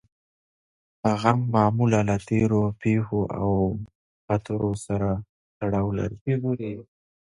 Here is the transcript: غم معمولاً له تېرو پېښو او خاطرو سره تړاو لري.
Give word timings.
غم 1.21 1.39
معمولاً 1.55 1.99
له 2.09 2.15
تېرو 2.29 2.61
پېښو 2.81 3.21
او 3.41 3.49
خاطرو 4.25 4.71
سره 4.85 5.09
تړاو 5.59 5.87
لري. 5.99 6.17